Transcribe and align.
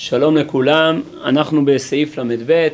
שלום 0.00 0.36
לכולם, 0.36 1.02
אנחנו 1.24 1.64
בסעיף 1.64 2.18
ל"ב, 2.18 2.68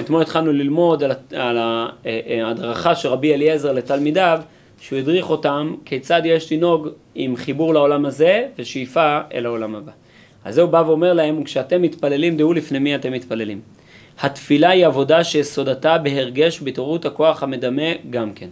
אתמול 0.00 0.22
התחלנו 0.22 0.52
ללמוד 0.52 1.04
על, 1.04 1.10
על 1.36 1.58
אה, 1.58 1.86
אה, 2.06 2.46
ההדרכה 2.46 2.94
של 2.94 3.08
רבי 3.08 3.34
אליעזר 3.34 3.72
לתלמידיו, 3.72 4.40
שהוא 4.80 4.98
הדריך 4.98 5.30
אותם 5.30 5.74
כיצד 5.84 6.22
יש 6.24 6.52
לנהוג 6.52 6.88
עם 7.14 7.36
חיבור 7.36 7.74
לעולם 7.74 8.06
הזה 8.06 8.46
ושאיפה 8.58 9.18
אל 9.34 9.46
העולם 9.46 9.74
הבא. 9.74 9.92
אז 10.44 10.54
זה 10.54 10.62
הוא 10.62 10.70
בא 10.70 10.82
ואומר 10.86 11.12
להם, 11.12 11.44
כשאתם 11.44 11.82
מתפללים, 11.82 12.36
דעו 12.36 12.52
לפני 12.52 12.78
מי 12.78 12.94
אתם 12.94 13.12
מתפללים. 13.12 13.60
התפילה 14.20 14.70
היא 14.70 14.86
עבודה 14.86 15.24
שיסודתה 15.24 15.98
בהרגש 15.98 16.62
ובהתעוררות 16.62 17.04
הכוח 17.04 17.42
המדמה 17.42 17.92
גם 18.10 18.32
כן. 18.32 18.48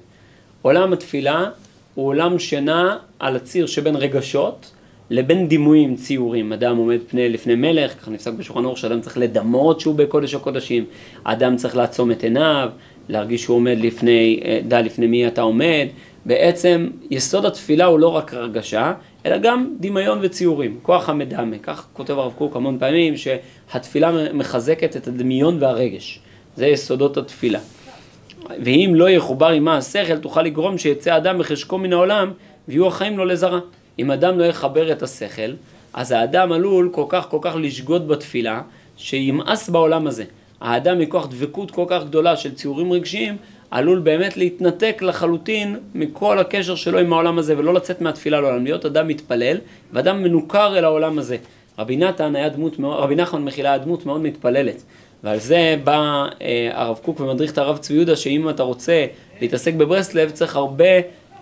עולם 0.63 0.93
התפילה 0.93 1.51
הוא 1.95 2.07
עולם 2.07 2.39
שנע 2.39 2.97
על 3.19 3.37
הציר 3.37 3.67
שבין 3.67 3.97
רגשות 3.97 4.71
לבין 5.11 5.49
דימויים 5.49 5.97
ציורים. 5.97 6.53
אדם 6.53 6.77
עומד 6.77 6.99
פני 7.09 7.29
לפני 7.29 7.55
מלך, 7.55 8.01
ככה 8.01 8.11
נפסק 8.11 8.33
בשולחן 8.33 8.65
אור 8.65 8.77
שאדם 8.77 9.01
צריך 9.01 9.19
לדמות 9.19 9.81
שהוא 9.81 9.95
בקודש 9.95 10.35
הקודשים, 10.35 10.85
אדם 11.25 11.57
צריך 11.57 11.77
לעצום 11.77 12.11
את 12.11 12.23
עיניו, 12.23 12.69
להרגיש 13.09 13.43
שהוא 13.43 13.57
עומד 13.57 13.79
לפני, 13.81 14.41
אה, 14.45 14.61
דע 14.69 14.83
לפני 14.83 15.07
מי 15.07 15.27
אתה 15.27 15.43
עומד. 15.43 15.87
בעצם 16.27 16.89
יסוד 17.11 17.47
התפילה 17.47 17.85
הוא 17.85 17.99
לא 17.99 18.09
רק 18.09 18.35
הרגשה, 18.35 18.93
אלא 19.27 19.39
גם 19.39 19.75
דמיון 19.81 20.19
וציורים, 20.23 20.79
כוח 20.83 21.09
המדמה. 21.09 21.59
כך 21.63 21.87
כותב 21.93 22.19
הרב 22.19 22.33
קוק 22.33 22.57
המון 22.57 22.79
פעמים, 22.79 23.15
שהתפילה 23.17 24.33
מחזקת 24.33 24.97
את 24.97 25.09
הדמיון 25.09 25.57
והרגש. 25.61 26.21
זה 26.57 26.67
יסודות 26.67 27.17
התפילה. 27.17 27.59
ואם 28.65 28.93
לא 28.95 29.11
יחובר 29.11 29.49
עמה 29.49 29.77
השכל, 29.77 30.19
תוכל 30.19 30.43
לגרום 30.43 30.79
שיצא 30.79 31.17
אדם 31.17 31.39
בחשקו 31.39 31.79
מן 31.79 31.93
העולם, 31.93 32.31
ויהיו 32.69 32.87
החיים 32.87 33.19
לו 33.19 33.25
לזרה. 33.25 33.59
אם 33.99 34.11
אדם 34.11 34.39
לא 34.39 34.45
יחבר 34.45 34.93
את 34.93 35.03
השכל, 35.03 35.53
אז 35.93 36.13
האדם 36.13 36.53
עלול 36.53 36.89
כל 36.93 37.05
כך 37.09 37.27
כל 37.31 37.39
כך 37.41 37.55
לשגות 37.57 38.07
בתפילה, 38.07 38.63
שימאס 38.97 39.69
בעולם 39.69 40.07
הזה. 40.07 40.25
האדם 40.61 40.99
מכוח 40.99 41.27
דבקות 41.27 41.71
כל 41.71 41.85
כך 41.89 42.05
גדולה 42.05 42.37
של 42.37 42.55
ציורים 42.55 42.93
רגשיים, 42.93 43.37
עלול 43.71 43.99
באמת 43.99 44.37
להתנתק 44.37 45.03
לחלוטין 45.03 45.77
מכל 45.95 46.39
הקשר 46.39 46.75
שלו 46.75 46.99
עם 46.99 47.13
העולם 47.13 47.39
הזה 47.39 47.59
ולא 47.59 47.75
לצאת 47.75 48.01
מהתפילה 48.01 48.41
לעולם, 48.41 48.65
להיות 48.65 48.87
אדם 48.87 49.09
מתפלל 49.09 49.59
ואדם 49.93 50.23
מנוכר 50.23 50.79
אל 50.79 50.85
העולם 50.85 51.19
הזה. 51.19 51.37
רבי 51.79 51.97
נתן 51.97 52.37
היה 52.37 52.49
דמות 52.49 52.77
רבי 52.81 53.15
נחמן 53.15 53.45
מחילה 53.45 53.69
היה 53.69 53.79
דמות 53.79 54.07
מאוד 54.07 54.21
מתפללת 54.21 54.83
ועל 55.25 55.39
זה 55.39 55.77
בא 55.85 56.27
אה, 56.43 56.71
הרב 56.73 56.99
קוק 57.03 57.21
ומדריך 57.21 57.53
את 57.53 57.59
הרב 57.59 57.79
צבי 57.79 57.95
יהודה 57.95 58.17
שאם 58.17 58.49
אתה 58.49 58.63
רוצה 58.63 59.07
להתעסק 59.41 59.75
בברסלב 59.75 60.31
צריך 60.31 60.57
הרבה 60.57 60.85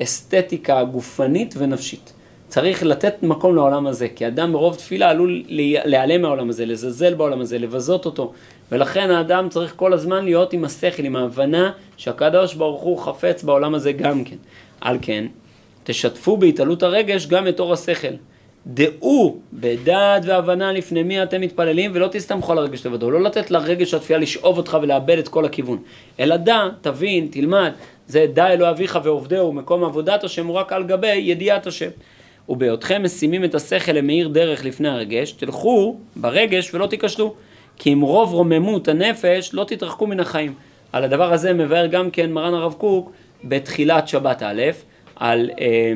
אסתטיקה 0.03 0.85
גופנית 0.85 1.55
ונפשית. 1.59 2.13
צריך 2.53 2.83
לתת 2.83 3.23
מקום 3.23 3.55
לעולם 3.57 3.87
הזה, 3.87 4.09
כי 4.09 4.27
אדם 4.27 4.53
ברוב 4.53 4.75
תפילה 4.75 5.11
עלול 5.11 5.43
להיעלם 5.85 6.23
מהעולם 6.23 6.51
הזה, 6.51 6.67
לזלזל 6.67 7.15
בעולם 7.15 7.41
הזה, 7.41 7.59
לבזות 7.59 8.07
אותו, 8.07 8.33
ולכן 8.73 9.11
האדם 9.11 9.49
צריך 9.49 9.73
כל 9.77 9.93
הזמן 9.93 10.25
להיות 10.25 10.53
עם 10.53 10.65
השכל, 10.65 11.05
עם 11.05 11.17
ההבנה 11.17 11.73
שהקדוש 11.97 12.55
ברוך 12.55 12.83
הוא 12.83 12.99
חפץ 12.99 13.43
בעולם 13.43 13.75
הזה 13.75 13.93
גם 13.93 14.25
כן. 14.25 14.37
על 14.81 14.99
כן, 15.03 15.25
תשתפו 15.85 16.37
בהתעלות 16.37 16.83
הרגש 16.83 17.27
גם 17.27 17.49
את 17.49 17.61
אור 17.61 17.73
השכל. 17.73 18.15
דעו 18.67 19.39
בדעת 19.53 20.23
והבנה 20.27 20.73
לפני 20.73 21.03
מי 21.03 21.23
אתם 21.23 21.41
מתפללים 21.41 21.91
ולא 21.95 22.09
תסתמכו 22.13 22.53
על 22.53 22.59
הרגש 22.59 22.87
לבדו. 22.87 23.11
לא 23.11 23.23
לתת 23.23 23.51
לרגש 23.51 23.95
התפילה 23.95 24.19
לשאוב 24.19 24.59
אותך 24.59 24.79
ולאבד 24.83 25.19
את 25.19 25.29
כל 25.29 25.45
הכיוון. 25.45 25.79
אלא 26.21 26.37
דע, 26.37 26.69
תבין, 26.81 27.29
תלמד. 27.31 27.73
זה 28.07 28.27
דע 28.33 28.53
אלוה 28.53 28.71
אביך 28.71 28.99
ועובדהו, 29.05 29.53
מקום 29.53 29.85
עבודת 29.85 30.25
השם 30.25 30.47
הוא 30.47 30.57
רק 30.57 30.73
על 30.73 30.85
גבי 30.85 31.15
ידיעת 31.15 31.67
השם. 31.67 31.91
ובהיותכם 32.53 33.03
משימים 33.05 33.45
את 33.45 33.55
השכל 33.55 33.93
למאיר 33.93 34.29
דרך 34.29 34.65
לפני 34.65 34.89
הרגש, 34.89 35.33
תלכו 35.33 35.97
ברגש 36.17 36.75
ולא 36.75 36.87
תיכשלו. 36.87 37.35
כי 37.77 37.91
עם 37.91 38.01
רוב 38.01 38.33
רוממות 38.33 38.89
הנפש 38.89 39.51
לא 39.53 39.65
תתרחקו 39.65 40.07
מן 40.07 40.21
החיים. 40.21 40.55
על 40.93 41.05
הדבר 41.05 41.33
הזה 41.33 41.53
מבאר 41.53 41.87
גם 41.87 42.11
כן 42.11 42.33
מרן 42.33 42.55
הרב 42.55 42.73
קוק 42.73 43.13
בתחילת 43.45 44.09
שבת 44.09 44.43
א', 44.43 44.63
על 45.17 45.51
אה, 45.61 45.93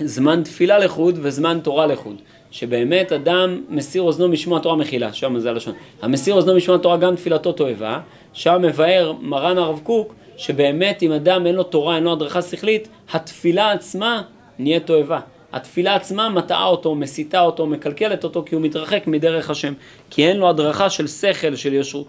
זמן 0.00 0.42
תפילה 0.42 0.78
לחוד 0.78 1.18
וזמן 1.22 1.58
תורה 1.62 1.86
לחוד. 1.86 2.16
שבאמת 2.50 3.12
אדם 3.12 3.60
מסיר 3.68 4.02
אוזנו 4.02 4.28
משמוע 4.28 4.60
תורה 4.60 4.76
מחילה, 4.76 5.12
שם 5.12 5.38
זה 5.38 5.50
הלשון. 5.50 5.74
המסיר 6.02 6.34
אוזנו 6.34 6.56
משמוע 6.56 6.78
תורה 6.78 6.96
גם 6.96 7.16
תפילתו 7.16 7.52
תועבה, 7.52 8.00
שם 8.32 8.62
מבאר 8.62 9.12
מרן 9.20 9.58
הרב 9.58 9.80
קוק 9.82 10.14
שבאמת 10.36 11.02
אם 11.02 11.12
אדם 11.12 11.46
אין 11.46 11.54
לו 11.54 11.62
תורה, 11.62 11.96
אין 11.96 12.04
לו 12.04 12.12
הדרכה 12.12 12.42
שכלית, 12.42 12.88
התפילה 13.12 13.72
עצמה 13.72 14.22
נהיית 14.58 14.86
תועבה. 14.86 15.20
התפילה 15.54 15.94
עצמה 15.94 16.28
מטעה 16.28 16.66
אותו, 16.66 16.94
מסיתה 16.94 17.40
אותו, 17.40 17.66
מקלקלת 17.66 18.24
אותו, 18.24 18.42
כי 18.46 18.54
הוא 18.54 18.62
מתרחק 18.62 19.06
מדרך 19.06 19.50
השם. 19.50 19.72
כי 20.10 20.28
אין 20.28 20.36
לו 20.36 20.48
הדרכה 20.48 20.90
של 20.90 21.06
שכל, 21.06 21.56
של 21.56 21.74
ישרות. 21.74 22.06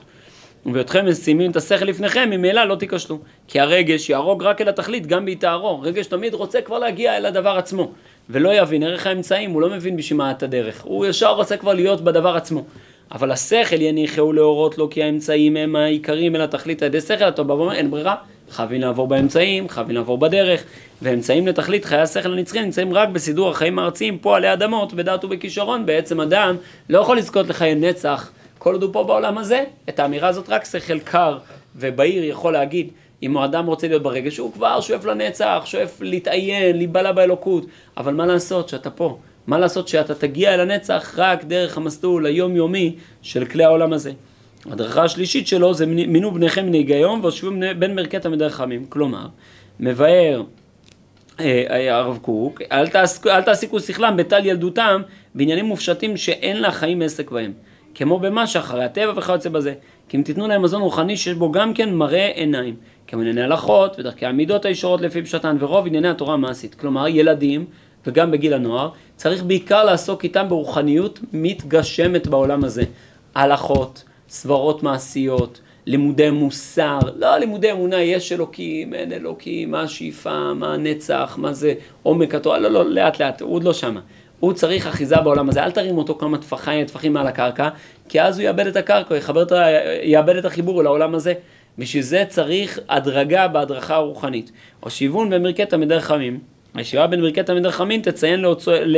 ובהיותכם 0.66 1.06
משימים 1.10 1.52
את 1.52 1.56
השכל 1.56 1.86
לפניכם, 1.86 2.30
ממילא 2.30 2.64
לא 2.64 2.76
תיכשלו. 2.76 3.20
כי 3.48 3.60
הרגש 3.60 4.10
יהרוג 4.10 4.44
רק 4.44 4.62
אל 4.62 4.70
התכלית, 4.70 5.08
גם 5.08 5.26
בהתארו. 5.26 5.82
רגש 5.82 6.06
תמיד 6.06 6.34
רוצה 6.34 6.62
כבר 6.62 6.80
להגיע 6.80 7.18
אל 7.18 7.26
הדבר 7.26 7.58
עצמו. 7.58 7.92
ולא 8.30 8.54
יבין 8.54 8.84
ערך 8.84 9.08
האמצעים, 9.08 9.52
הוא 9.52 9.62
לא 9.62 9.70
מבין 9.70 9.98
בשביל 9.98 10.18
מה 10.18 10.32
את 10.32 10.44
הדרך. 10.44 10.82
הוא 10.84 11.06
ישר 11.06 11.34
רוצה 11.34 11.58
כבר 11.58 11.74
להיות 11.74 12.02
בדבר 12.02 12.36
עצמו. 12.36 12.64
אבל 13.12 13.32
השכל 13.32 13.82
יניחהו 13.82 14.34
להורות 14.34 14.78
לו 14.78 14.90
כי 14.90 15.04
האמצעים 15.04 15.58
הם 15.58 15.76
העיקרים 15.76 16.36
אל 16.36 16.42
התכלית 16.42 16.82
על 16.82 16.88
ידי 16.88 17.02
שכל 17.02 17.24
הטוב, 17.24 17.50
ואומר 17.50 17.74
אין 17.74 17.92
ברירה, 17.92 18.16
חייבים 18.52 18.82
לעבור 18.82 19.08
באמצעים, 19.08 19.70
חייבים 19.70 19.96
לעבור 19.96 20.18
בדרך, 20.18 20.64
ואמצעים 21.02 21.48
לתכלית 21.48 21.86
חיי 21.86 22.00
השכל 22.02 22.34
הנצחי 22.34 22.62
נמצאים 22.62 22.94
רק 22.94 23.10
בסידור 23.10 23.50
החיים 23.50 23.80
הארציים 23.80 24.18
פה 24.18 24.36
עלי 24.36 24.54
אדמות, 24.54 24.94
בדעת 24.94 25.26
ובכישרון, 25.26 25.86
בעצם 25.86 26.22
אדם 26.22 26.56
לא 26.90 27.00
יכול 27.00 27.18
לזכות 27.18 27.48
לחיי 27.48 27.76
נצח 27.76 28.32
כל 28.58 28.74
עוד 28.74 28.84
הוא 28.84 28.94
פה 28.94 29.04
בעולם 29.04 29.38
הזה, 29.38 29.64
את 29.90 30.00
האמירה 30.00 30.28
הזאת 30.28 30.50
רק 30.50 30.66
שכל 30.66 31.00
קר 31.00 31.38
ובהיר 31.76 32.24
יכול 32.24 32.54
להגיד 32.54 32.90
אם 33.24 33.38
האדם 33.38 33.66
רוצה 33.66 33.88
להיות 33.88 34.04
ברגש, 34.04 34.38
הוא 34.38 34.54
כבר 34.54 34.82
שואף 34.82 35.06
לנצח, 35.06 35.62
שואף 35.66 36.02
להתעיין, 36.02 36.78
להיבלע 36.78 37.12
באלוקות, 37.12 37.66
אבל 37.98 38.14
מה 38.14 38.26
לעשות 38.26 38.70
שאתה 38.70 38.90
פה? 38.90 39.18
מה 39.48 39.58
לעשות 39.58 39.88
שאתה 39.88 40.16
תגיע 40.16 40.54
אל 40.54 40.60
הנצח 40.60 41.14
רק 41.18 41.44
דרך 41.44 41.78
המסלול 41.78 42.26
היומיומי 42.26 42.96
של 43.22 43.46
כלי 43.46 43.64
העולם 43.64 43.94
הזה. 43.94 44.12
הדרכה 44.72 45.04
השלישית 45.04 45.48
שלו 45.48 45.74
זה 45.74 45.86
מינו 45.86 46.32
בניכם 46.32 46.66
מני 46.66 46.84
גיום 46.84 47.20
והושבו 47.22 47.52
בין 47.80 47.96
מרכי 47.96 48.20
תלמידי 48.20 48.50
חכמים. 48.50 48.86
כלומר, 48.90 49.28
מבאר 49.80 50.44
אה, 51.40 51.64
אה, 51.70 51.96
הרב 51.98 52.18
קוק, 52.22 52.62
אל, 52.72 52.88
תעסק, 52.88 53.28
אל 53.28 53.42
תעסיקו 53.42 53.80
שכלם 53.80 54.18
בטל 54.18 54.46
ילדותם 54.46 55.02
בעניינים 55.36 55.66
מופשטים 55.66 56.18
שאין 56.18 56.62
לה 56.62 56.72
חיים 56.72 57.02
עסק 57.02 57.32
בהם. 57.32 57.54
כמו 57.96 58.20
במה 58.20 58.48
שאחרי 58.48 58.84
הטבע 58.84 59.14
וכיוצא 59.16 59.50
בזה. 59.50 59.74
כי 60.10 60.18
אם 60.18 60.22
תיתנו 60.24 60.48
להם 60.48 60.62
מזון 60.62 60.82
רוחני 60.82 61.18
שיש 61.18 61.34
בו 61.34 61.52
גם 61.52 61.74
כן 61.74 61.94
מראה 61.94 62.32
עיניים. 62.36 62.76
כמו 63.08 63.22
ענייני 63.22 63.42
הלכות 63.42 64.00
ודרכי 64.00 64.26
המידות 64.26 64.66
הישרות 64.66 65.02
לפי 65.02 65.22
פשטן 65.22 65.58
ורוב 65.60 65.88
ענייני 65.88 66.08
התורה 66.08 66.34
המעשית. 66.34 66.76
כלומר, 66.76 67.08
ילדים 67.08 67.66
וגם 68.08 68.32
בגיל 68.32 68.54
הנוער, 68.54 68.90
צריך 69.16 69.44
בעיקר 69.44 69.84
לעסוק 69.84 70.24
איתם 70.24 70.46
ברוחניות 70.50 71.20
מתגשמת 71.34 72.28
בעולם 72.28 72.64
הזה. 72.64 72.84
הלכות, 73.36 74.04
סברות 74.30 74.84
מעשיות, 74.84 75.62
לימודי 75.86 76.30
מוסר, 76.30 77.00
לא 77.16 77.38
לימודי 77.38 77.72
אמונה, 77.72 78.02
יש 78.02 78.32
אלוקים, 78.32 78.94
אין 78.94 79.12
אלוקים, 79.12 79.72
מה 79.72 79.82
השאיפה, 79.82 80.54
מה 80.54 80.74
הנצח, 80.74 81.36
מה 81.42 81.54
זה 81.54 81.74
עומק 82.04 82.36
התורה, 82.36 82.60
לא, 82.60 82.70
לא, 82.70 82.86
לאט 82.90 83.22
לאט, 83.22 83.42
הוא 83.42 83.54
עוד 83.54 83.64
לא 83.64 83.74
שמה. 83.74 84.00
הוא 84.40 84.54
צריך 84.54 84.88
אחיזה 84.88 85.16
בעולם 85.16 85.50
הזה, 85.50 85.64
אל 85.64 85.72
תרים 85.72 85.98
אותו 85.98 86.16
כמה 86.16 86.38
טפחים, 86.38 86.86
טפחים 86.86 87.14
מעל 87.14 87.28
הקרקע, 87.28 87.70
כי 88.10 88.22
אז 88.22 88.40
הוא 88.40 88.46
יאבד 88.46 88.68
את 88.68 88.76
הקרקע, 88.76 89.16
יחבר 89.16 89.44
את, 89.44 89.52
יאבד 90.04 90.36
את 90.36 90.46
החיבור 90.46 90.84
לעולם 90.84 91.16
הזה. 91.16 91.34
בשביל 91.78 92.04
זה 92.04 92.24
צריך 92.30 92.80
הדרגה 92.90 93.48
בהדרכה 93.48 93.96
הרוחנית. 93.96 94.52
או 94.84 94.90
שיוון 94.90 95.30
במרכי 95.30 95.66
תלמידי 95.66 96.00
חכמים. 96.00 96.40
הישיבה 96.74 97.08
בין 97.08 97.22
ברכי 97.22 97.44
תלמידי 97.44 97.72
חכמים 97.72 98.02
תציין 98.02 98.46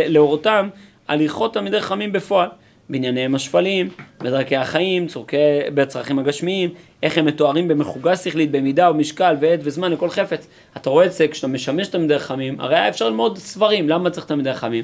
לאורתם 0.10 0.70
הליכות 1.08 1.54
תלמידי 1.54 1.82
חכמים 1.82 2.12
בפועל. 2.12 2.50
בענייניהם 2.90 3.36
השפלים, 3.36 3.90
בדרכי 4.20 4.56
החיים, 4.56 5.08
צורכי, 5.08 5.38
בצרכים 5.74 6.20
הגשמיים, 6.20 6.70
איך 7.04 7.18
הם 7.18 7.26
מתוארים 7.26 7.68
במחוגה 7.68 8.16
שכלית, 8.16 8.52
במידה 8.52 8.92
ומשקל 8.92 9.36
ועת 9.42 9.60
וזמן 9.64 9.92
לכל 9.92 10.10
חפץ. 10.10 10.48
אתה 10.78 10.90
רואה 10.90 11.06
את 11.06 11.14
זה 11.14 11.28
כשאתה 11.28 11.48
משמש 11.48 11.88
תלמידי 11.88 12.20
חכמים, 12.20 12.60
הרי 12.60 12.76
היה 12.76 12.90
אפשר 12.90 13.10
ללמוד 13.10 13.38
ספרים, 13.38 13.90
למה 13.90 14.10
צריך 14.10 14.26
תלמידי 14.26 14.54
חכמים? 14.54 14.84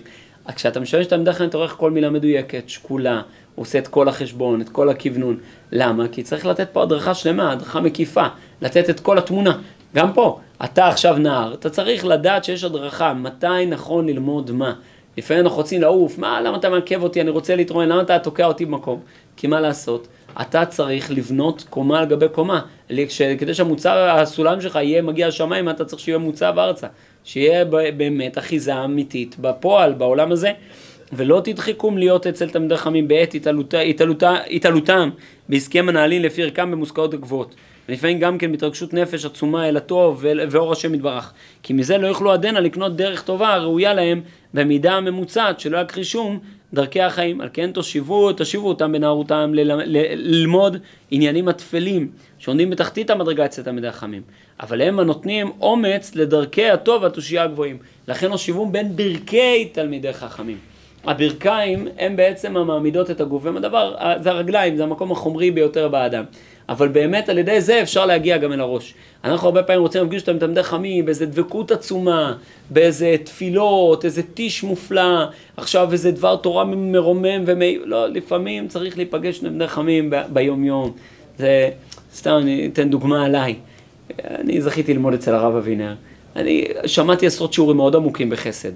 כשאתה 0.55 0.79
משמש 0.79 1.05
תלמידי 1.05 1.33
חכמים 1.33 1.49
אתה 1.49 1.57
רואה 1.57 1.69
איך 1.69 1.75
כל 1.77 1.91
מילה 1.91 2.09
מדויקת, 2.09 2.63
שקולה, 2.67 3.21
הוא 3.55 3.63
עושה 3.63 3.79
את 3.79 3.87
כל 3.87 4.07
החשבון, 4.07 4.61
את 4.61 4.69
כל 4.69 4.89
הכוונון. 4.89 5.37
למה? 5.71 6.07
כי 6.07 6.23
צריך 6.23 6.45
לתת 6.45 6.69
פה 6.73 6.83
הדרכה 6.83 7.13
שלמה, 7.13 7.51
הדרכה 7.51 7.81
מקיפה, 7.81 8.25
לתת 8.61 8.89
את 8.89 8.99
כל 8.99 9.17
התמונה. 9.17 9.57
גם 9.95 10.13
פה, 10.13 10.39
אתה 10.63 10.87
עכשיו 10.87 11.17
נער, 11.17 11.53
אתה 11.53 11.69
צריך 11.69 12.05
לדעת 12.05 12.43
שיש 12.43 12.63
הדרכה, 12.63 13.13
מתי 13.13 13.65
נכון 13.67 14.07
ללמוד 14.07 14.51
מה. 14.51 14.73
לפעמים 15.17 15.43
אנחנו 15.43 15.57
רוצים 15.57 15.81
לעוף, 15.81 16.17
מה, 16.17 16.41
למה 16.41 16.57
אתה 16.57 16.69
מעכב 16.69 17.03
אותי, 17.03 17.21
אני 17.21 17.29
רוצה 17.29 17.55
להתרומם, 17.55 17.89
למה 17.89 18.01
אתה 18.01 18.19
תוקע 18.19 18.45
אותי 18.45 18.65
במקום? 18.65 18.99
כי 19.37 19.47
מה 19.47 19.59
לעשות? 19.59 20.07
אתה 20.41 20.65
צריך 20.65 21.11
לבנות 21.11 21.65
קומה 21.69 21.99
על 21.99 22.05
גבי 22.05 22.29
קומה. 22.29 22.61
כדי 23.39 23.53
שהמוצר, 23.53 24.09
הסולם 24.09 24.61
שלך 24.61 24.75
יהיה 24.75 25.01
מגיע 25.01 25.27
לשמיים, 25.27 25.69
אתה 25.69 25.85
צריך 25.85 26.01
שיהיה 26.01 26.17
מוצב 26.17 26.53
ארצה. 26.57 26.87
שיהיה 27.23 27.65
באמת 27.97 28.37
אחיזה 28.37 28.83
אמיתית 28.83 29.35
בפועל, 29.39 29.93
בעולם 29.93 30.31
הזה. 30.31 30.51
ולא 31.15 31.41
תדחקום 31.43 31.97
להיות 31.97 32.27
אצל 32.27 32.49
תלמידי 32.49 32.77
חכמים 32.77 33.07
בעת 33.07 33.35
התעלותם 34.51 35.09
בעסקי 35.49 35.81
מנהלים 35.81 36.21
לפי 36.21 36.43
ערכם 36.43 36.71
במושכלות 36.71 37.13
הגבוהות. 37.13 37.55
ולפעמים 37.89 38.19
גם 38.19 38.37
כן 38.37 38.51
בהתרגשות 38.51 38.93
נפש 38.93 39.25
עצומה 39.25 39.69
אל 39.69 39.77
הטוב 39.77 40.25
ואור 40.49 40.71
השם 40.71 40.95
יתברך. 40.95 41.33
כי 41.63 41.73
מזה 41.73 41.97
לא 41.97 42.07
יוכלו 42.07 42.31
עדנה 42.31 42.59
לקנות 42.59 42.95
דרך 42.95 43.21
טובה 43.21 43.53
הראויה 43.53 43.93
להם 43.93 44.21
במידה 44.53 44.93
הממוצעת 44.93 45.59
שלא 45.59 45.77
יכחי 45.77 46.03
שום 46.03 46.39
דרכי 46.73 47.01
החיים. 47.01 47.41
על 47.41 47.49
כן 47.53 47.71
תושיבו, 47.71 48.33
תושיבו 48.33 48.67
אותם 48.67 48.91
בנערותם 48.91 49.51
ללמוד 50.15 50.77
עניינים 51.11 51.47
הטפלים 51.47 52.11
שעומדים 52.39 52.69
בתחתית 52.69 53.09
המדרגה 53.09 53.45
אצל 53.45 53.63
תלמידי 53.63 53.87
החכמים. 53.87 54.21
אבל 54.59 54.81
הם 54.81 54.99
הנותנים 54.99 55.51
אומץ 55.61 56.15
לדרכי 56.15 56.69
הטוב 56.69 57.03
והתושייה 57.03 57.43
הגבוהים. 57.43 57.77
לכן 58.07 58.31
הושיבום 58.31 58.71
בין 58.71 58.95
ברכי 58.95 59.69
תלמידי 59.71 60.13
חכמים. 60.13 60.72
הברכיים 61.05 61.87
הם 61.99 62.15
בעצם 62.15 62.57
המעמידות 62.57 63.11
את 63.11 63.21
הגוף, 63.21 63.45
הדבר, 63.45 63.95
זה 64.21 64.29
הרגליים, 64.31 64.77
זה 64.77 64.83
המקום 64.83 65.11
החומרי 65.11 65.51
ביותר 65.51 65.87
באדם. 65.87 66.23
אבל 66.69 66.87
באמת 66.87 67.29
על 67.29 67.37
ידי 67.37 67.61
זה 67.61 67.81
אפשר 67.81 68.05
להגיע 68.05 68.37
גם 68.37 68.53
אל 68.53 68.59
הראש. 68.59 68.93
אנחנו 69.23 69.47
הרבה 69.47 69.63
פעמים 69.63 69.81
רוצים 69.81 70.01
להפגיש 70.01 70.21
אותם 70.21 70.39
תלמידי 70.39 70.63
חכמים 70.63 71.05
באיזה 71.05 71.25
דבקות 71.25 71.71
עצומה, 71.71 72.33
באיזה 72.69 73.15
תפילות, 73.23 74.05
איזה 74.05 74.23
טיש 74.23 74.63
מופלא, 74.63 75.25
עכשיו 75.57 75.91
איזה 75.91 76.11
דבר 76.11 76.35
תורה 76.35 76.65
מרומם 76.65 77.43
ומי... 77.45 77.77
לא, 77.85 78.09
לפעמים 78.09 78.67
צריך 78.67 78.97
להיפגש 78.97 79.37
עם 79.39 79.43
תלמידי 79.43 79.67
חכמים 79.67 80.13
ביום 80.29 80.63
יום. 80.63 80.91
זה, 81.37 81.69
סתם 82.15 82.37
אני 82.41 82.69
אתן 82.73 82.89
דוגמה 82.89 83.25
עליי. 83.25 83.55
אני 84.25 84.61
זכיתי 84.61 84.93
ללמוד 84.93 85.13
אצל 85.13 85.35
הרב 85.35 85.55
אבינר. 85.55 85.93
אני 86.35 86.67
שמעתי 86.85 87.27
עשרות 87.27 87.53
שיעורים 87.53 87.77
מאוד 87.77 87.95
עמוקים 87.95 88.29
בחסד. 88.29 88.71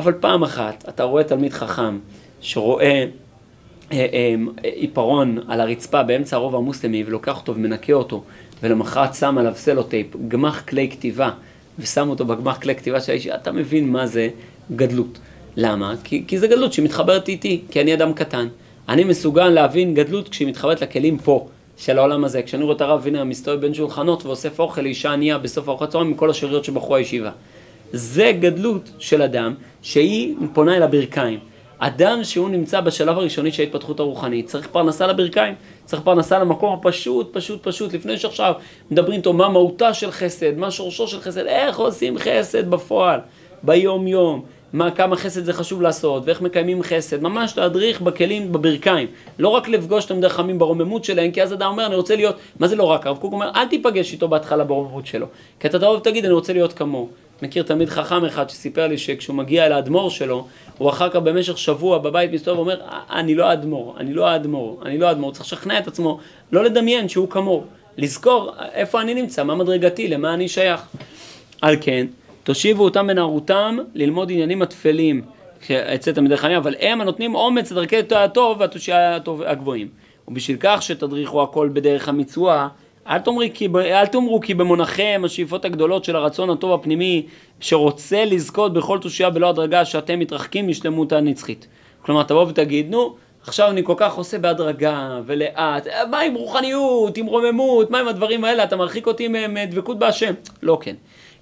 אבל 0.00 0.12
פעם 0.20 0.42
אחת 0.42 0.84
אתה 0.88 1.02
רואה 1.02 1.24
תלמיד 1.24 1.52
חכם 1.52 1.98
שרואה 2.40 3.04
אה, 3.92 4.06
אה, 4.12 4.34
עיפרון 4.62 5.38
על 5.48 5.60
הרצפה 5.60 6.02
באמצע 6.02 6.36
הרובע 6.36 6.58
המוסלמי 6.58 7.04
ולוקח 7.06 7.36
אותו 7.36 7.54
ומנקה 7.54 7.92
אותו 7.92 8.22
ולמחרת 8.62 9.14
שם 9.14 9.38
עליו 9.38 9.52
סלוטייפ, 9.56 10.06
גמח 10.28 10.62
כלי 10.68 10.90
כתיבה 10.90 11.30
ושם 11.78 12.08
אותו 12.08 12.24
בגמח 12.24 12.58
כלי 12.58 12.74
כתיבה 12.74 13.00
של 13.00 13.12
האיש, 13.12 13.26
אתה 13.26 13.52
מבין 13.52 13.92
מה 13.92 14.06
זה 14.06 14.28
גדלות. 14.76 15.18
למה? 15.56 15.94
כי, 16.04 16.24
כי 16.26 16.38
זה 16.38 16.46
גדלות 16.46 16.72
שמתחברת 16.72 17.28
איתי, 17.28 17.60
כי 17.70 17.80
אני 17.80 17.94
אדם 17.94 18.12
קטן. 18.12 18.48
אני 18.88 19.04
מסוגל 19.04 19.48
להבין 19.48 19.94
גדלות 19.94 20.28
כשהיא 20.28 20.48
מתחברת 20.48 20.82
לכלים 20.82 21.18
פה, 21.18 21.48
של 21.80 21.98
העולם 21.98 22.24
הזה. 22.24 22.42
כשאני 22.42 22.62
רואה 22.64 22.76
את 22.76 22.80
הרב 22.80 23.00
וינר 23.02 23.24
מסתובב 23.24 23.60
בין 23.60 23.74
שולחנות 23.74 24.26
ואוסף 24.26 24.60
אוכל 24.60 24.80
לאישה 24.80 25.12
ענייה 25.12 25.38
בסוף 25.38 25.68
ארוחת 25.68 25.90
צהריים 25.90 26.10
עם 26.10 26.16
כל 26.16 26.30
השאריות 26.30 26.64
של 26.64 26.76
בחורי 26.76 26.96
הישיבה. 26.96 27.30
זה 27.92 28.32
גדלות 28.40 28.90
של 28.98 29.22
אדם 29.22 29.54
שהיא 29.82 30.36
פונה 30.52 30.76
אל 30.76 30.82
הברכיים. 30.82 31.38
אדם 31.82 32.24
שהוא 32.24 32.50
נמצא 32.50 32.80
בשלב 32.80 33.18
הראשוני 33.18 33.52
של 33.52 33.62
ההתפתחות 33.62 34.00
הרוחנית, 34.00 34.46
צריך 34.46 34.66
פרנסה 34.66 35.06
לברכיים, 35.06 35.54
צריך 35.84 36.02
פרנסה 36.02 36.38
למקום 36.38 36.72
הפשוט, 36.72 37.28
פשוט, 37.32 37.62
פשוט, 37.62 37.92
לפני 37.92 38.18
שעכשיו 38.18 38.54
מדברים 38.90 39.18
איתו 39.18 39.32
מה 39.32 39.48
מהותה 39.48 39.94
של 39.94 40.10
חסד, 40.10 40.56
מה 40.56 40.70
שורשו 40.70 41.08
של 41.08 41.20
חסד, 41.20 41.46
איך 41.46 41.78
עושים 41.78 42.18
חסד 42.18 42.70
בפועל, 42.70 43.20
ביום 43.62 44.06
יום, 44.06 44.44
מה, 44.72 44.90
כמה 44.90 45.16
חסד 45.16 45.44
זה 45.44 45.52
חשוב 45.52 45.82
לעשות, 45.82 46.22
ואיך 46.26 46.42
מקיימים 46.42 46.82
חסד, 46.82 47.22
ממש 47.22 47.58
להדריך 47.58 48.00
בכלים, 48.00 48.52
בברכיים. 48.52 49.08
לא 49.38 49.48
רק 49.48 49.68
לפגוש 49.68 50.04
את 50.04 50.10
המדרחמים 50.10 50.58
ברוממות 50.58 51.04
שלהם, 51.04 51.30
כי 51.30 51.42
אז 51.42 51.52
אדם 51.52 51.70
אומר, 51.70 51.86
אני 51.86 51.94
רוצה 51.94 52.16
להיות, 52.16 52.36
מה 52.58 52.68
זה 52.68 52.76
לא 52.76 52.84
רק? 52.84 53.06
הרב 53.06 53.18
קוק 53.18 53.32
אומר, 53.32 53.50
אל 53.56 53.66
תיפגש 53.66 54.12
איתו 54.12 54.28
בהתחלה 54.28 54.64
ברוממות 54.64 55.06
שלו. 55.06 55.26
כי 55.60 55.68
אתה 55.68 55.78
תבוא 55.78 55.96
ותגיד, 55.96 56.24
אני 56.24 56.34
רוצה 56.34 56.52
להיות 56.52 56.72
כמוהו. 56.72 57.08
מכיר 57.42 57.62
תלמיד 57.62 57.88
חכם 57.88 58.24
אחד 58.24 58.50
שסיפר 58.50 58.86
לי 58.86 58.98
שכשהוא 58.98 59.36
מגיע 59.36 59.66
אל 59.66 59.72
האדמו"ר 59.72 60.10
שלו, 60.10 60.46
הוא 60.78 60.90
אחר 60.90 61.08
כך 61.10 61.16
במשך 61.16 61.58
שבוע 61.58 61.98
בבית 61.98 62.32
מסתובב 62.32 62.58
ואומר, 62.58 62.80
אני 63.10 63.34
לא 63.34 63.46
האדמו"ר, 63.46 63.94
אני 63.98 64.14
לא 64.14 64.28
האדמו"ר, 64.28 64.82
אני 64.86 64.98
לא 64.98 65.08
האדמו"ר, 65.08 65.32
צריך 65.32 65.44
לשכנע 65.44 65.78
את 65.78 65.86
עצמו, 65.86 66.18
לא 66.52 66.64
לדמיין 66.64 67.08
שהוא 67.08 67.28
כמוהו, 67.28 67.64
לזכור 67.96 68.50
איפה 68.72 69.00
אני 69.00 69.14
נמצא, 69.14 69.44
מה 69.44 69.54
מדרגתי, 69.54 70.08
למה 70.08 70.34
אני 70.34 70.48
שייך. 70.48 70.80
על 71.62 71.76
כן, 71.80 72.06
תושיבו 72.44 72.84
אותם 72.84 73.06
בנערותם 73.06 73.78
ללמוד 73.94 74.30
עניינים 74.30 74.62
הטפלים 74.62 75.22
אצל 75.70 76.12
תלמידי 76.12 76.36
חיים, 76.36 76.56
אבל 76.56 76.74
הם 76.80 77.00
הנותנים 77.00 77.34
אומץ 77.34 77.72
לדרכי 77.72 77.96
הטוב 78.10 78.60
והתושייה 78.60 79.18
הגבוהים. 79.46 79.88
ובשביל 80.28 80.56
כך 80.60 80.82
שתדריכו 80.82 81.42
הכל 81.42 81.70
בדרך 81.72 82.08
המצווה, 82.08 82.68
אל, 83.08 83.18
תאמרי, 83.18 83.50
כי, 83.54 83.68
אל 83.76 84.06
תאמרו 84.06 84.40
כי 84.40 84.54
במונחם 84.54 85.22
השאיפות 85.24 85.64
הגדולות 85.64 86.04
של 86.04 86.16
הרצון 86.16 86.50
הטוב 86.50 86.72
הפנימי 86.72 87.26
שרוצה 87.60 88.24
לזכות 88.24 88.72
בכל 88.72 88.98
תושייה 88.98 89.30
בלא 89.30 89.48
הדרגה 89.48 89.84
שאתם 89.84 90.18
מתרחקים 90.18 90.68
משלמות 90.68 91.12
הנצחית. 91.12 91.66
כלומר 92.02 92.22
תבוא 92.22 92.46
ותגיד 92.48 92.90
נו 92.90 93.16
עכשיו 93.46 93.70
אני 93.70 93.84
כל 93.84 93.94
כך 93.96 94.14
עושה 94.14 94.38
בהדרגה 94.38 95.20
ולאט, 95.26 95.86
מה 96.10 96.20
עם 96.20 96.34
רוחניות, 96.34 97.16
עם 97.16 97.26
רוממות, 97.26 97.90
מה 97.90 98.00
עם 98.00 98.08
הדברים 98.08 98.44
האלה, 98.44 98.64
אתה 98.64 98.76
מרחיק 98.76 99.06
אותי 99.06 99.28
מדבקות 99.28 99.98
בהשם. 99.98 100.34
לא 100.62 100.78
כן. 100.80 100.94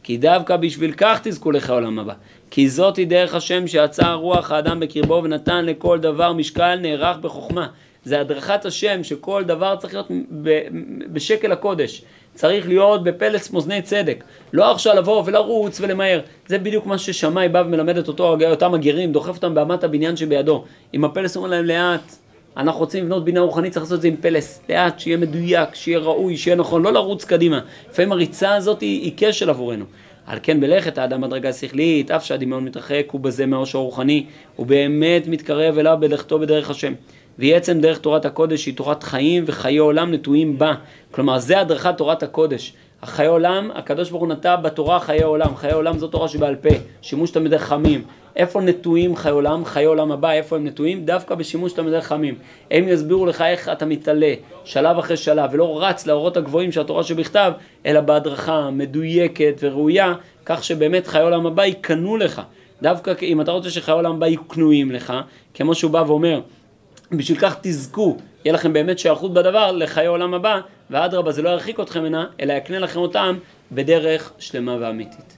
כי 0.02 0.16
דווקא 0.16 0.56
בשביל 0.56 0.92
כך 0.92 1.20
תזכו 1.22 1.50
לך 1.50 1.70
עולם 1.70 1.98
הבא. 1.98 2.14
כי 2.50 2.68
זאת 2.68 2.96
היא 2.96 3.06
דרך 3.06 3.34
השם 3.34 3.66
שיצר 3.66 4.14
רוח 4.14 4.52
האדם 4.52 4.80
בקרבו 4.80 5.20
ונתן 5.24 5.64
לכל 5.64 5.98
דבר 5.98 6.32
משקל 6.32 6.74
נערך 6.74 7.16
בחוכמה. 7.16 7.66
זה 8.04 8.20
הדרכת 8.20 8.64
השם 8.64 9.04
שכל 9.04 9.44
דבר 9.44 9.76
צריך 9.76 9.94
להיות 9.94 10.08
בשקל 11.12 11.52
הקודש. 11.52 12.02
צריך 12.34 12.68
להיות 12.68 13.04
בפלס 13.04 13.50
מאזני 13.50 13.82
צדק. 13.82 14.24
לא 14.52 14.72
עכשיו 14.72 14.96
לבוא 14.96 15.22
ולרוץ 15.26 15.80
ולמהר. 15.80 16.20
זה 16.46 16.58
בדיוק 16.58 16.86
מה 16.86 16.98
ששמאי 16.98 17.48
בא 17.48 17.62
ומלמד 17.66 17.96
את 17.96 18.08
אותו, 18.08 18.36
אותם 18.50 18.74
הגרים, 18.74 19.12
דוחף 19.12 19.36
אותם 19.36 19.54
באמת 19.54 19.84
הבניין 19.84 20.16
שבידו. 20.16 20.64
עם 20.92 21.04
הפלס 21.04 21.36
אומר 21.36 21.48
להם 21.48 21.64
לאט, 21.64 22.12
אנחנו 22.56 22.80
רוצים 22.80 23.04
לבנות 23.04 23.24
בניין 23.24 23.44
רוחנית, 23.44 23.72
צריך 23.72 23.82
לעשות 23.84 23.96
את 23.96 24.02
זה 24.02 24.08
עם 24.08 24.16
פלס. 24.16 24.62
לאט, 24.68 25.00
שיהיה 25.00 25.16
מדויק, 25.16 25.74
שיהיה 25.74 25.98
ראוי, 25.98 26.36
שיהיה 26.36 26.56
נכון, 26.56 26.82
לא 26.82 26.92
לרוץ 26.92 27.24
קדימה. 27.24 27.60
לפעמים 27.90 28.12
הריצה 28.12 28.54
הזאת 28.54 28.80
היא, 28.80 29.02
היא 29.02 29.12
כשל 29.16 29.50
עבורנו. 29.50 29.84
על 30.26 30.38
כן 30.42 30.60
בלכת 30.60 30.98
האדם 30.98 31.20
בדרגה 31.20 31.52
שכלית, 31.52 32.10
אף 32.10 32.24
שהדמיון 32.24 32.64
מתרחק, 32.64 33.06
הוא 33.10 33.20
בזה 33.20 33.46
מהעושר 33.46 33.78
הרוחני, 33.78 34.26
הוא 34.56 34.66
באמת 34.66 35.26
מתקרב 35.26 35.78
אליו 35.78 35.96
בלכתו 36.00 36.38
בדרך 36.38 36.70
השם. 36.70 36.92
והיא 37.38 37.54
עצם 37.54 37.80
דרך 37.80 37.98
תורת 37.98 38.24
הקודש 38.24 38.66
היא 38.66 38.76
תורת 38.76 39.02
חיים 39.02 39.44
וחיי 39.46 39.78
עולם 39.78 40.12
נטועים 40.12 40.58
בה. 40.58 40.74
כלומר, 41.10 41.38
זה 41.38 41.60
הדרכת 41.60 41.94
תורת 41.96 42.22
הקודש. 42.22 42.72
החיי 43.02 43.26
עולם, 43.26 43.70
הקדוש 43.74 44.10
ברוך 44.10 44.22
הוא 44.22 44.28
נטע 44.28 44.56
בתורה 44.56 45.00
חיי 45.00 45.22
עולם. 45.22 45.56
חיי 45.56 45.72
עולם 45.72 45.98
זו 45.98 46.08
תורה 46.08 46.28
שבעל 46.28 46.56
פה, 46.56 46.68
שימוש 47.02 47.30
תלמידי 47.30 47.58
חכמים. 47.58 48.02
איפה 48.36 48.60
נטועים 48.60 49.16
חיי 49.16 49.32
עולם? 49.32 49.64
חיי 49.64 49.84
עולם 49.84 50.12
הבא, 50.12 50.32
איפה 50.32 50.56
הם 50.56 50.66
נטועים? 50.66 51.04
דווקא 51.04 51.34
בשימוש 51.34 51.72
תלמידי 51.72 52.00
חכמים. 52.00 52.34
הם 52.70 52.88
יסבירו 52.88 53.26
לך 53.26 53.42
איך 53.42 53.68
אתה 53.68 53.86
מתעלה, 53.86 54.34
שלב 54.64 54.98
אחרי 54.98 55.16
שלב, 55.16 55.50
ולא 55.52 55.82
רץ 55.82 56.06
לאורות 56.06 56.36
הגבוהים 56.36 56.72
של 56.72 56.80
התורה 56.80 57.02
שבכתב, 57.02 57.52
אלא 57.86 58.00
בהדרכה 58.00 58.70
מדויקת 58.70 59.54
וראויה, 59.60 60.14
כך 60.44 60.64
שבאמת 60.64 61.06
חיי 61.06 61.22
עולם 61.22 61.46
הבא 61.46 61.64
ייכנו 61.64 62.16
לך. 62.16 62.42
דווקא 62.82 63.12
אם 63.22 63.40
אתה 63.40 63.50
רוצה 63.50 63.70
שחיי 63.70 63.94
עולם 63.94 64.14
הבא 64.14 64.26
יהיו 64.26 64.44
קנויים 64.44 64.92
לך, 64.92 65.12
כמו 65.54 65.74
שהוא 65.74 65.90
בא 65.90 66.04
ואומר, 66.06 66.40
בשביל 67.12 67.38
כך 67.38 67.56
תזכו, 67.60 68.16
יהיה 68.44 68.54
לכם 68.54 68.72
באמת 68.72 68.98
שייכות 68.98 69.34
בדבר 69.34 69.72
לחיי 69.72 70.06
עולם 70.06 70.34
הבא, 70.34 70.60
ואדרבה 70.90 71.32
זה 71.32 71.42
לא 71.42 71.48
ירחיק 71.48 71.80
אתכם 71.80 72.00
ממנה, 72.00 72.26
אלא 72.40 72.52
יקנה 72.52 72.78
לכם 72.78 73.00
אותם 73.00 73.38
בדרך 73.72 74.32
שלמה 74.38 74.76
ואמיתית. 74.80 75.36